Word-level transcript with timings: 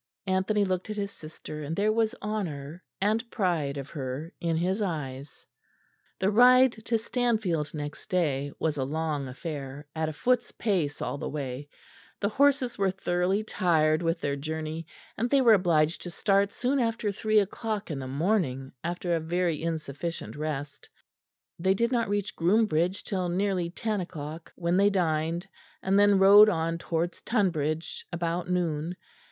Anthony 0.25 0.65
looked 0.65 0.89
at 0.89 0.95
his 0.97 1.11
sister, 1.11 1.61
and 1.61 1.75
there 1.75 1.91
was 1.91 2.15
honour 2.23 2.83
and 2.99 3.29
pride 3.29 3.77
of 3.77 3.91
her 3.91 4.33
in 4.41 4.57
his 4.57 4.81
eyes. 4.81 5.45
The 6.17 6.31
ride 6.31 6.71
to 6.85 6.97
Stanfield 6.97 7.71
next 7.75 8.09
day 8.09 8.51
was 8.57 8.77
a 8.77 8.83
long 8.83 9.27
affair, 9.27 9.85
at 9.95 10.09
a 10.09 10.13
foot's 10.13 10.51
pace 10.53 11.03
all 11.03 11.19
the 11.19 11.29
way: 11.29 11.69
the 12.19 12.29
horses 12.29 12.79
were 12.79 12.89
thoroughly 12.89 13.43
tired 13.43 14.01
with 14.01 14.19
their 14.21 14.35
journey, 14.35 14.87
and 15.19 15.29
they 15.29 15.39
were 15.39 15.53
obliged 15.53 16.01
to 16.01 16.09
start 16.09 16.51
soon 16.51 16.79
after 16.79 17.11
three 17.11 17.37
o'clock 17.37 17.91
in 17.91 17.99
the 17.99 18.07
morning 18.07 18.71
after 18.83 19.15
a 19.15 19.19
very 19.19 19.61
insufficient 19.61 20.35
rest; 20.35 20.89
they 21.59 21.75
did 21.75 21.91
not 21.91 22.09
reach 22.09 22.35
Groombridge 22.35 23.03
till 23.03 23.29
nearly 23.29 23.69
ten 23.69 24.01
o'clock, 24.01 24.51
when 24.55 24.77
they 24.77 24.89
dined, 24.89 25.47
and 25.83 25.99
then 25.99 26.17
rode 26.17 26.49
on 26.49 26.79
towards 26.79 27.21
Tonbridge 27.21 28.07
about 28.11 28.49
noon. 28.49 28.95